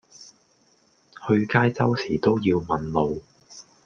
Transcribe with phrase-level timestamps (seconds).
[1.27, 3.21] 去街周時都要問路